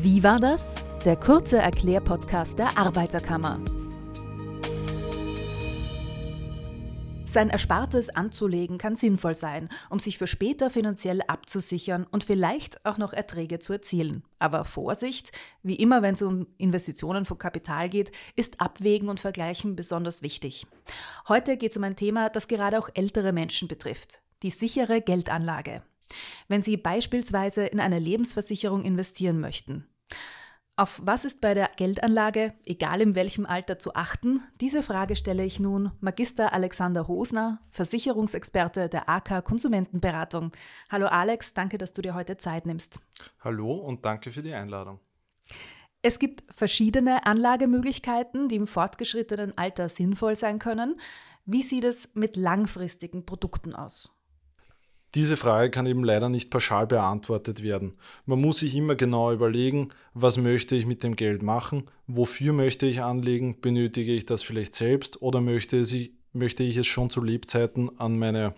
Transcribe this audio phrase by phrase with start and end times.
[0.00, 0.60] Wie war das?
[1.04, 3.60] Der kurze Erklärpodcast der Arbeiterkammer.
[7.26, 12.96] Sein Erspartes anzulegen kann sinnvoll sein, um sich für später finanziell abzusichern und vielleicht auch
[12.96, 14.22] noch Erträge zu erzielen.
[14.38, 15.32] Aber Vorsicht,
[15.64, 20.68] wie immer wenn es um Investitionen von Kapital geht, ist Abwägen und Vergleichen besonders wichtig.
[21.26, 25.82] Heute geht es um ein Thema, das gerade auch ältere Menschen betrifft, die sichere Geldanlage.
[26.48, 29.86] Wenn Sie beispielsweise in eine Lebensversicherung investieren möchten.
[30.78, 34.44] Auf was ist bei der Geldanlage, egal in welchem Alter, zu achten?
[34.60, 40.52] Diese Frage stelle ich nun Magister Alexander Hosner, Versicherungsexperte der AK Konsumentenberatung.
[40.88, 43.00] Hallo Alex, danke, dass du dir heute Zeit nimmst.
[43.40, 45.00] Hallo und danke für die Einladung.
[46.00, 51.00] Es gibt verschiedene Anlagemöglichkeiten, die im fortgeschrittenen Alter sinnvoll sein können.
[51.44, 54.16] Wie sieht es mit langfristigen Produkten aus?
[55.14, 57.94] Diese Frage kann eben leider nicht pauschal beantwortet werden.
[58.26, 62.86] Man muss sich immer genau überlegen, was möchte ich mit dem Geld machen, wofür möchte
[62.86, 67.22] ich anlegen, benötige ich das vielleicht selbst oder möchte, ich, möchte ich es schon zu
[67.22, 68.54] Lebzeiten an meine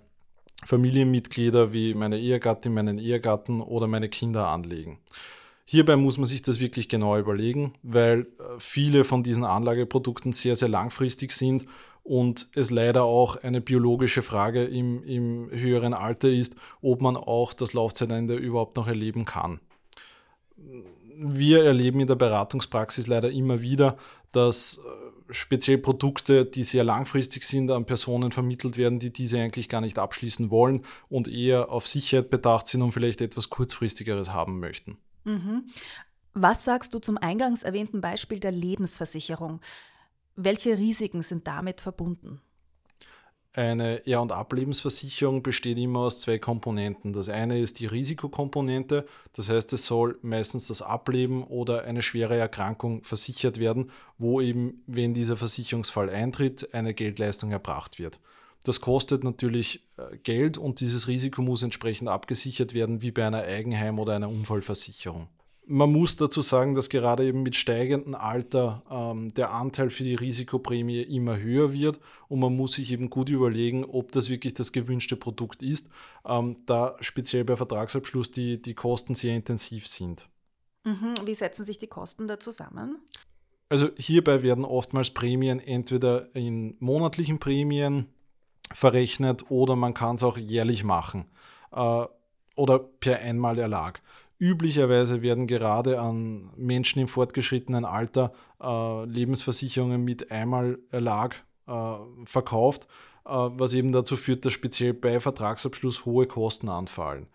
[0.65, 4.99] Familienmitglieder wie meine Ehegattin, meinen Ehegatten oder meine Kinder anlegen.
[5.65, 8.27] Hierbei muss man sich das wirklich genau überlegen, weil äh,
[8.59, 11.67] viele von diesen Anlageprodukten sehr, sehr langfristig sind
[12.03, 17.53] und es leider auch eine biologische Frage im, im höheren Alter ist, ob man auch
[17.53, 19.61] das Laufzeitende überhaupt noch erleben kann.
[21.23, 23.97] Wir erleben in der Beratungspraxis leider immer wieder,
[24.33, 29.69] dass äh, speziell Produkte, die sehr langfristig sind, an Personen vermittelt werden, die diese eigentlich
[29.69, 34.61] gar nicht abschließen wollen und eher auf Sicherheit bedacht sind und vielleicht etwas kurzfristigeres haben
[34.61, 34.99] möchten.
[35.25, 35.65] Mhm.
[36.33, 39.61] Was sagst du zum eingangs erwähnten Beispiel der Lebensversicherung?
[40.43, 42.41] Welche Risiken sind damit verbunden?
[43.53, 47.13] Eine Er- und Ablebensversicherung besteht immer aus zwei Komponenten.
[47.13, 52.37] Das eine ist die Risikokomponente, das heißt, es soll meistens das Ableben oder eine schwere
[52.37, 58.19] Erkrankung versichert werden, wo eben, wenn dieser Versicherungsfall eintritt, eine Geldleistung erbracht wird.
[58.65, 63.43] Das kostet natürlich äh, Geld und dieses Risiko muss entsprechend abgesichert werden, wie bei einer
[63.43, 65.29] Eigenheim- oder einer Unfallversicherung
[65.71, 70.17] man muss dazu sagen, dass gerade eben mit steigendem Alter ähm, der Anteil für die
[70.17, 74.73] Risikoprämie immer höher wird und man muss sich eben gut überlegen, ob das wirklich das
[74.73, 75.89] gewünschte Produkt ist,
[76.27, 80.29] ähm, da speziell bei Vertragsabschluss die, die Kosten sehr intensiv sind.
[80.85, 81.15] Mhm.
[81.25, 82.99] Wie setzen sich die Kosten da zusammen?
[83.69, 88.07] Also hierbei werden oftmals Prämien entweder in monatlichen Prämien
[88.73, 91.27] verrechnet oder man kann es auch jährlich machen
[91.71, 92.05] äh,
[92.57, 94.03] oder per Einmalerlag.
[94.41, 101.73] Üblicherweise werden gerade an Menschen im fortgeschrittenen Alter äh, Lebensversicherungen mit Einmalerlag äh,
[102.25, 102.89] verkauft,
[103.27, 107.27] äh, was eben dazu führt, dass speziell bei Vertragsabschluss hohe Kosten anfallen.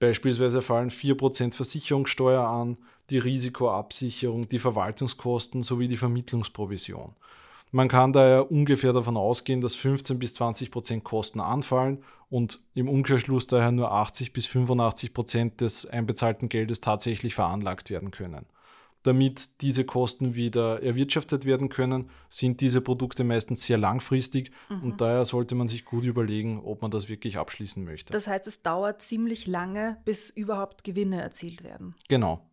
[0.00, 2.76] Beispielsweise fallen 4% Versicherungssteuer an,
[3.08, 7.14] die Risikoabsicherung, die Verwaltungskosten sowie die Vermittlungsprovision.
[7.72, 12.88] Man kann daher ungefähr davon ausgehen, dass 15 bis 20 Prozent Kosten anfallen und im
[12.88, 18.46] Umkehrschluss daher nur 80 bis 85 Prozent des einbezahlten Geldes tatsächlich veranlagt werden können.
[19.02, 24.82] Damit diese Kosten wieder erwirtschaftet werden können, sind diese Produkte meistens sehr langfristig mhm.
[24.82, 28.12] und daher sollte man sich gut überlegen, ob man das wirklich abschließen möchte.
[28.12, 31.94] Das heißt, es dauert ziemlich lange, bis überhaupt Gewinne erzielt werden.
[32.08, 32.49] Genau.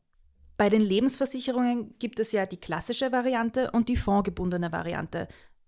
[0.57, 5.27] Bei den Lebensversicherungen gibt es ja die klassische Variante und die fondgebundene Variante.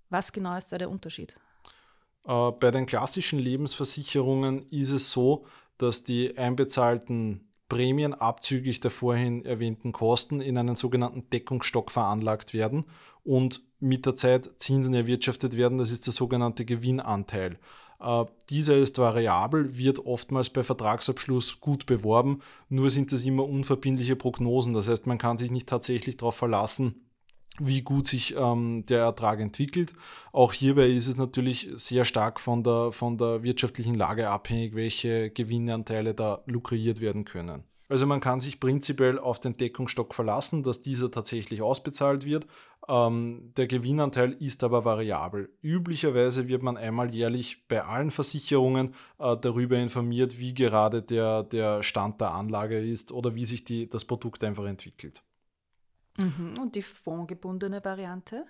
[0.09, 1.35] Was genau ist da der Unterschied?
[2.25, 5.45] Äh, bei den klassischen Lebensversicherungen ist es so,
[5.77, 12.85] dass die einbezahlten Prämien abzüglich der vorhin erwähnten Kosten in einen sogenannten Deckungsstock veranlagt werden
[13.23, 15.77] und mit der Zeit Zinsen erwirtschaftet werden.
[15.77, 17.59] Das ist der sogenannte Gewinnanteil.
[17.99, 24.15] Äh, dieser ist variabel, wird oftmals bei Vertragsabschluss gut beworben, nur sind das immer unverbindliche
[24.15, 24.73] Prognosen.
[24.73, 27.05] Das heißt, man kann sich nicht tatsächlich darauf verlassen,
[27.59, 29.93] wie gut sich ähm, der Ertrag entwickelt.
[30.31, 35.29] Auch hierbei ist es natürlich sehr stark von der, von der wirtschaftlichen Lage abhängig, welche
[35.29, 37.63] Gewinnanteile da lukriert werden können.
[37.89, 42.45] Also man kann sich prinzipiell auf den Deckungsstock verlassen, dass dieser tatsächlich ausbezahlt wird.
[42.87, 45.49] Ähm, der Gewinnanteil ist aber variabel.
[45.63, 51.81] Üblicherweise wird man einmal jährlich bei allen Versicherungen äh, darüber informiert, wie gerade der, der
[51.81, 55.23] Stand der Anlage ist oder wie sich die, das Produkt einfach entwickelt.
[56.17, 56.59] Mhm.
[56.59, 58.45] Und die fondgebundene Variante?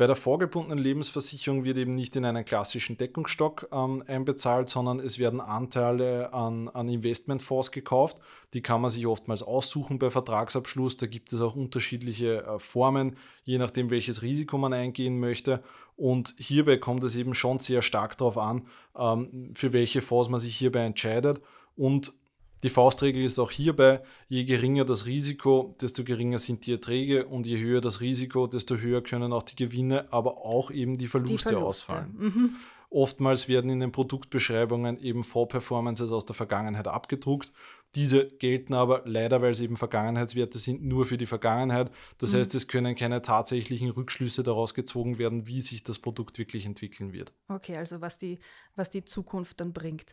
[0.00, 5.18] Bei der vorgebundenen Lebensversicherung wird eben nicht in einen klassischen Deckungsstock ähm, einbezahlt, sondern es
[5.18, 8.16] werden Anteile an, an Investmentfonds gekauft.
[8.54, 10.96] Die kann man sich oftmals aussuchen bei Vertragsabschluss.
[10.96, 15.62] Da gibt es auch unterschiedliche äh, Formen, je nachdem, welches Risiko man eingehen möchte.
[15.96, 20.40] Und hierbei kommt es eben schon sehr stark darauf an, ähm, für welche Fonds man
[20.40, 21.42] sich hierbei entscheidet.
[21.76, 22.14] Und
[22.62, 27.46] Die Faustregel ist auch hierbei, je geringer das Risiko, desto geringer sind die Erträge und
[27.46, 31.48] je höher das Risiko, desto höher können auch die Gewinne, aber auch eben die Verluste,
[31.48, 31.66] die Verluste.
[31.66, 32.16] ausfallen.
[32.18, 32.56] Mhm.
[32.92, 37.52] Oftmals werden in den Produktbeschreibungen eben Vorperformances aus der Vergangenheit abgedruckt.
[37.94, 41.92] Diese gelten aber leider, weil es eben Vergangenheitswerte sind, nur für die Vergangenheit.
[42.18, 42.38] Das mhm.
[42.38, 47.12] heißt, es können keine tatsächlichen Rückschlüsse daraus gezogen werden, wie sich das Produkt wirklich entwickeln
[47.12, 47.32] wird.
[47.48, 48.40] Okay, also was die,
[48.74, 50.12] was die Zukunft dann bringt.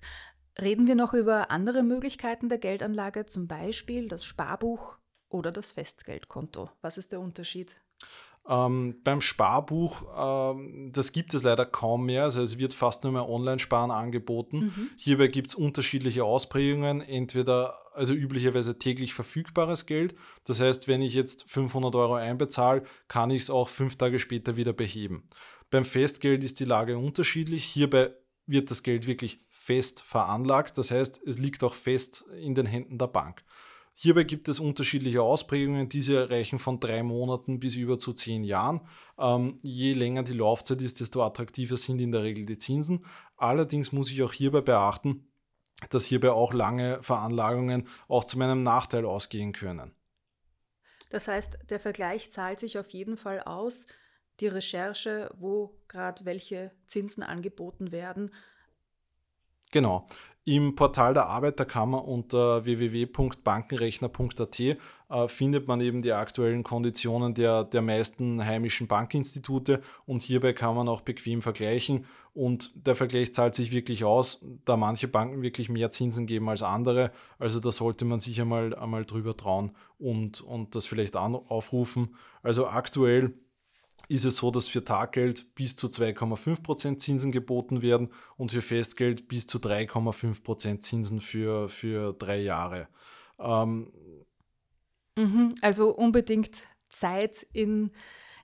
[0.59, 4.97] Reden wir noch über andere Möglichkeiten der Geldanlage, zum Beispiel das Sparbuch
[5.29, 6.69] oder das Festgeldkonto.
[6.81, 7.81] Was ist der Unterschied?
[8.49, 12.23] Ähm, beim Sparbuch, ähm, das gibt es leider kaum mehr.
[12.23, 14.57] Also es wird fast nur mehr Online-Sparen angeboten.
[14.57, 14.89] Mhm.
[14.95, 17.01] Hierbei gibt es unterschiedliche Ausprägungen.
[17.01, 20.15] Entweder, also üblicherweise täglich verfügbares Geld.
[20.45, 24.55] Das heißt, wenn ich jetzt 500 Euro einbezahle, kann ich es auch fünf Tage später
[24.55, 25.27] wieder beheben.
[25.69, 27.65] Beim Festgeld ist die Lage unterschiedlich.
[27.65, 28.13] Hierbei
[28.45, 30.77] wird das Geld wirklich fest veranlagt.
[30.77, 33.43] Das heißt, es liegt auch fest in den Händen der Bank.
[33.93, 35.89] Hierbei gibt es unterschiedliche Ausprägungen.
[35.89, 38.81] Diese reichen von drei Monaten bis über zu zehn Jahren.
[39.17, 43.05] Ähm, je länger die Laufzeit ist, desto attraktiver sind in der Regel die Zinsen.
[43.35, 45.27] Allerdings muss ich auch hierbei beachten,
[45.89, 49.91] dass hierbei auch lange Veranlagungen auch zu meinem Nachteil ausgehen können.
[51.09, 53.87] Das heißt, der Vergleich zahlt sich auf jeden Fall aus.
[54.39, 58.31] Die Recherche, wo gerade welche Zinsen angeboten werden,
[59.77, 60.07] Genau.
[60.43, 64.75] Im Portal der Arbeiterkammer unter www.bankenrechner.at äh,
[65.27, 70.89] findet man eben die aktuellen Konditionen der, der meisten heimischen Bankinstitute und hierbei kann man
[70.89, 75.91] auch bequem vergleichen und der Vergleich zahlt sich wirklich aus, da manche Banken wirklich mehr
[75.91, 77.11] Zinsen geben als andere.
[77.37, 82.15] Also da sollte man sich einmal, einmal drüber trauen und, und das vielleicht aufrufen.
[82.41, 83.35] Also aktuell
[84.09, 89.27] ist es so, dass für Taggeld bis zu 2,5% Zinsen geboten werden und für Festgeld
[89.27, 92.87] bis zu 3,5% Zinsen für, für drei Jahre.
[93.39, 93.91] Ähm,
[95.15, 97.91] mhm, also unbedingt Zeit in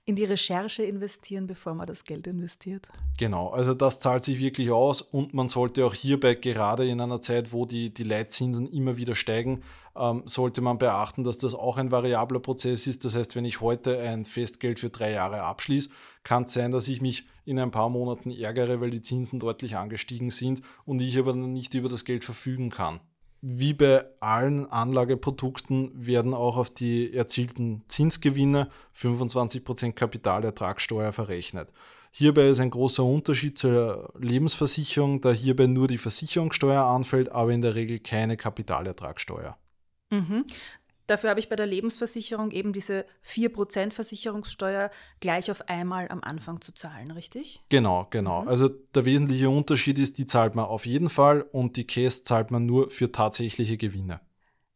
[0.05, 2.89] in die Recherche investieren, bevor man das Geld investiert.
[3.17, 7.21] Genau, also das zahlt sich wirklich aus und man sollte auch hierbei, gerade in einer
[7.21, 9.63] Zeit, wo die, die Leitzinsen immer wieder steigen,
[9.95, 13.05] ähm, sollte man beachten, dass das auch ein variabler Prozess ist.
[13.05, 15.89] Das heißt, wenn ich heute ein Festgeld für drei Jahre abschließe,
[16.23, 19.77] kann es sein, dass ich mich in ein paar Monaten ärgere, weil die Zinsen deutlich
[19.77, 22.99] angestiegen sind und ich aber nicht über das Geld verfügen kann
[23.45, 31.67] wie bei allen Anlageprodukten werden auch auf die erzielten Zinsgewinne 25% Kapitalertragssteuer verrechnet.
[32.11, 37.61] Hierbei ist ein großer Unterschied zur Lebensversicherung, da hierbei nur die Versicherungssteuer anfällt, aber in
[37.61, 39.57] der Regel keine Kapitalertragssteuer.
[40.09, 40.45] Mhm.
[41.07, 44.89] Dafür habe ich bei der Lebensversicherung eben diese 4% Versicherungssteuer
[45.19, 47.61] gleich auf einmal am Anfang zu zahlen, richtig?
[47.69, 48.43] Genau, genau.
[48.43, 48.47] Mhm.
[48.47, 52.51] Also der wesentliche Unterschied ist, die zahlt man auf jeden Fall und die Case zahlt
[52.51, 54.21] man nur für tatsächliche Gewinne.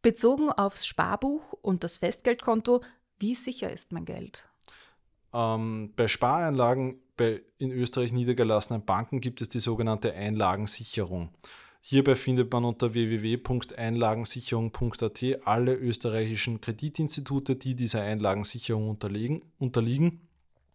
[0.01, 2.81] Bezogen aufs Sparbuch und das Festgeldkonto,
[3.19, 4.49] wie sicher ist mein Geld?
[5.33, 11.29] Ähm, bei Spareinlagen bei in Österreich niedergelassenen Banken gibt es die sogenannte Einlagensicherung.
[11.89, 20.19] Hierbei findet man unter www.einlagensicherung.at alle österreichischen Kreditinstitute, die dieser Einlagensicherung unterliegen.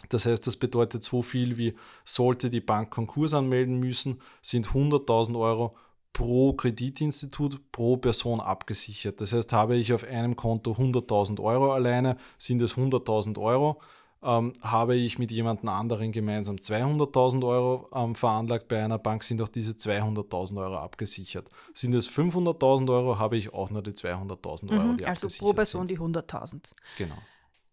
[0.08, 1.74] Das heißt, das bedeutet so viel wie,
[2.06, 5.76] sollte die Bank Konkurs anmelden müssen, sind 100.000 Euro
[6.14, 9.20] pro Kreditinstitut pro Person abgesichert.
[9.20, 13.82] Das heißt, habe ich auf einem Konto 100.000 Euro alleine, sind es 100.000 Euro
[14.22, 19.42] ähm, habe ich mit jemand anderen gemeinsam 200.000 Euro ähm, veranlagt bei einer Bank, sind
[19.42, 21.48] auch diese 200.000 Euro abgesichert.
[21.74, 25.52] Sind es 500.000 Euro, habe ich auch nur die 200.000 Euro, mhm, die Also pro
[25.52, 25.98] Person sind.
[25.98, 26.72] die 100.000.
[26.98, 27.16] Genau.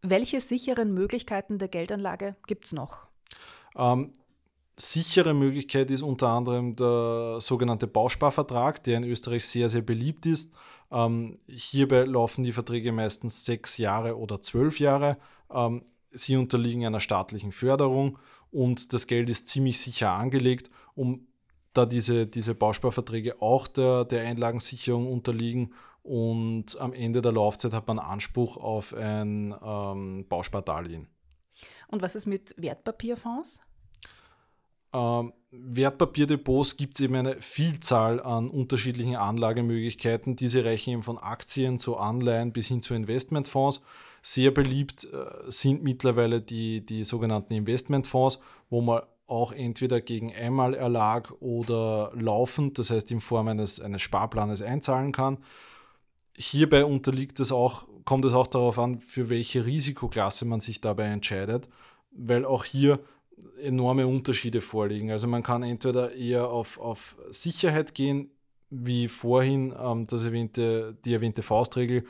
[0.02, 3.08] Welche sicheren Möglichkeiten der Geldanlage gibt es noch?
[3.76, 4.14] Ähm,
[4.76, 10.52] sichere Möglichkeit ist unter anderem der sogenannte Bausparvertrag, der in Österreich sehr, sehr beliebt ist.
[10.92, 15.18] Ähm, hierbei laufen die Verträge meistens sechs Jahre oder zwölf Jahre.
[15.54, 18.20] Ähm, sie unterliegen einer staatlichen Förderung
[18.52, 21.28] und das Geld ist ziemlich sicher angelegt, um
[21.74, 27.88] da diese, diese Bausparverträge auch der, der Einlagensicherung unterliegen und am Ende der Laufzeit hat
[27.88, 31.08] man Anspruch auf ein ähm, Bauspardarlehen.
[31.88, 33.62] Und was ist mit Wertpapierfonds?
[34.94, 40.36] Ähm, Wertpapierdepots gibt es eben eine Vielzahl an unterschiedlichen Anlagemöglichkeiten.
[40.36, 43.82] Diese reichen eben von Aktien zu Anleihen bis hin zu Investmentfonds.
[44.22, 51.32] Sehr beliebt äh, sind mittlerweile die, die sogenannten Investmentfonds, wo man auch entweder gegen Einmalerlag
[51.40, 55.38] oder laufend, das heißt in Form eines, eines Sparplanes einzahlen kann.
[56.36, 61.06] Hierbei unterliegt es auch, kommt es auch darauf an, für welche Risikoklasse man sich dabei
[61.06, 61.70] entscheidet,
[62.12, 63.00] weil auch hier
[63.62, 65.12] enorme Unterschiede vorliegen.
[65.12, 68.32] Also man kann entweder eher auf, auf Sicherheit gehen,
[68.70, 72.06] wie vorhin ähm, das erwähnte, die erwähnte Faustregel,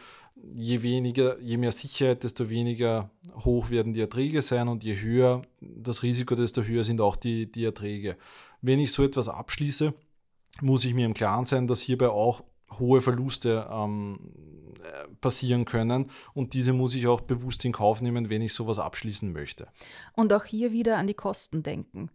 [0.55, 3.09] je weniger, je mehr Sicherheit, desto weniger
[3.45, 7.51] hoch werden die Erträge sein und je höher das Risiko, desto höher sind auch die,
[7.51, 8.17] die Erträge.
[8.61, 9.93] Wenn ich so etwas abschließe,
[10.61, 12.43] muss ich mir im Klaren sein, dass hierbei auch
[12.79, 14.19] hohe Verluste ähm,
[15.21, 19.31] passieren können und diese muss ich auch bewusst in Kauf nehmen, wenn ich sowas abschließen
[19.31, 19.67] möchte.
[20.13, 22.09] Und auch hier wieder an die Kosten denken.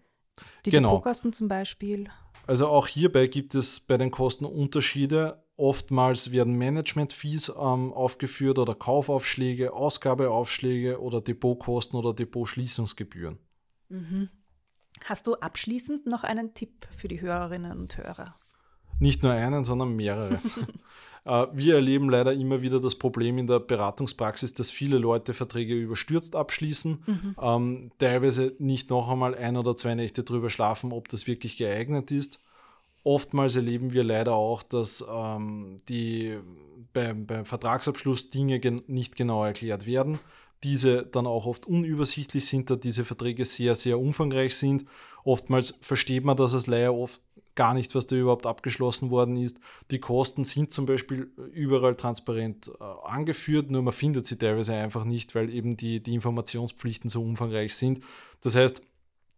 [0.67, 0.97] Die Genau.
[0.97, 2.09] Depotkosten zum Beispiel.
[2.47, 5.45] Also auch hierbei gibt es bei den Kosten Unterschiede.
[5.57, 13.39] Oftmals werden Management-Fees ähm, aufgeführt oder Kaufaufschläge, Ausgabeaufschläge oder Depotkosten oder Depotschließungsgebühren.
[15.05, 18.35] Hast du abschließend noch einen Tipp für die Hörerinnen und Hörer?
[19.01, 20.39] Nicht nur einen, sondern mehrere.
[21.27, 25.75] Äh, Wir erleben leider immer wieder das Problem in der Beratungspraxis, dass viele Leute Verträge
[25.75, 31.27] überstürzt abschließen, ähm, teilweise nicht noch einmal ein oder zwei Nächte drüber schlafen, ob das
[31.27, 32.41] wirklich geeignet ist.
[33.05, 36.39] Oftmals erleben wir leider auch, dass ähm, die
[36.93, 40.19] beim, beim Vertragsabschluss Dinge gen nicht genau erklärt werden.
[40.63, 44.87] Diese dann auch oft unübersichtlich sind, da diese Verträge sehr, sehr umfangreich sind.
[45.23, 47.21] Oftmals versteht man das als Laie oft
[47.55, 49.61] gar nicht, was da überhaupt abgeschlossen worden ist.
[49.91, 55.05] Die Kosten sind zum Beispiel überall transparent äh, angeführt, nur man findet sie teilweise einfach
[55.05, 58.01] nicht, weil eben die, die Informationspflichten so umfangreich sind.
[58.41, 58.83] Das heißt,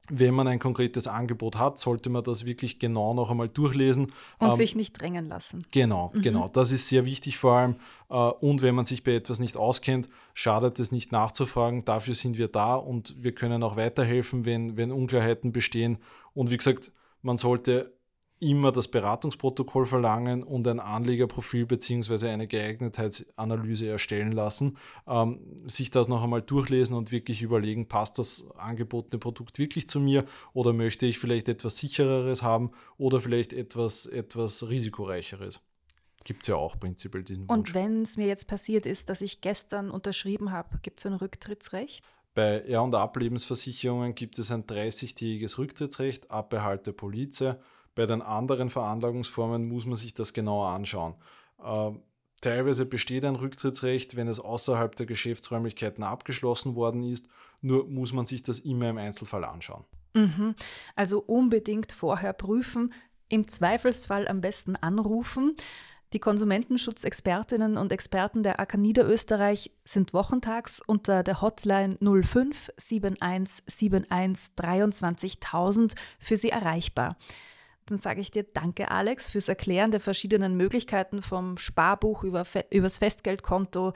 [0.08, 4.06] wenn man ein konkretes Angebot hat, sollte man das wirklich genau noch einmal durchlesen.
[4.38, 5.62] Und Ähm, sich nicht drängen lassen.
[5.72, 6.48] Genau, genau.
[6.48, 7.76] Das ist sehr wichtig vor allem.
[8.08, 11.84] Äh, Und wenn man sich bei etwas nicht auskennt, schadet es nicht nachzufragen.
[11.84, 15.98] Dafür sind wir da und wir können auch weiterhelfen, wenn, wenn Unklarheiten bestehen.
[16.34, 16.92] Und wie gesagt,
[17.22, 17.95] man sollte
[18.38, 22.28] immer das Beratungsprotokoll verlangen und ein Anlegerprofil bzw.
[22.28, 24.76] eine Geeignetheitsanalyse erstellen lassen,
[25.06, 30.00] ähm, sich das noch einmal durchlesen und wirklich überlegen, passt das angebotene Produkt wirklich zu
[30.00, 35.60] mir oder möchte ich vielleicht etwas sichereres haben oder vielleicht etwas, etwas risikoreicheres.
[36.24, 37.70] Gibt es ja auch prinzipiell diesen Wunsch.
[37.70, 41.14] Und wenn es mir jetzt passiert ist, dass ich gestern unterschrieben habe, gibt es ein
[41.14, 42.04] Rücktrittsrecht?
[42.34, 47.60] Bei R- und Ablebensversicherungen gibt es ein 30-tägiges Rücktrittsrecht ab Erhalt der Polize.
[47.96, 51.14] Bei den anderen Veranlagungsformen muss man sich das genauer anschauen.
[51.64, 52.02] Ähm,
[52.42, 57.26] teilweise besteht ein Rücktrittsrecht, wenn es außerhalb der Geschäftsräumlichkeiten abgeschlossen worden ist.
[57.62, 59.84] Nur muss man sich das immer im Einzelfall anschauen.
[60.12, 60.54] Mhm.
[60.94, 62.92] Also unbedingt vorher prüfen,
[63.28, 65.56] im Zweifelsfall am besten anrufen.
[66.12, 74.54] Die Konsumentenschutzexpertinnen und Experten der AK Niederösterreich sind wochentags unter der Hotline 05 71 71
[74.54, 77.16] 23.000 für Sie erreichbar.
[77.86, 82.64] Dann sage ich dir danke, Alex, fürs Erklären der verschiedenen Möglichkeiten vom Sparbuch über Fe
[82.70, 83.92] übers Festgeldkonto,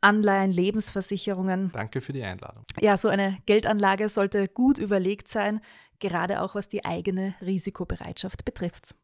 [0.00, 1.70] Anleihen, Lebensversicherungen.
[1.72, 2.64] Danke für die Einladung.
[2.80, 5.60] Ja, so eine Geldanlage sollte gut überlegt sein,
[5.98, 8.94] gerade auch was die eigene Risikobereitschaft betrifft.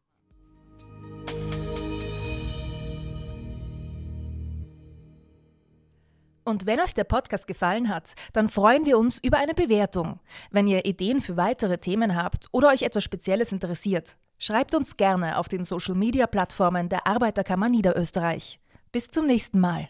[6.43, 10.19] Und wenn euch der Podcast gefallen hat, dann freuen wir uns über eine Bewertung.
[10.49, 15.37] Wenn ihr Ideen für weitere Themen habt oder euch etwas Spezielles interessiert, schreibt uns gerne
[15.37, 18.59] auf den Social-Media-Plattformen der Arbeiterkammer Niederösterreich.
[18.91, 19.89] Bis zum nächsten Mal.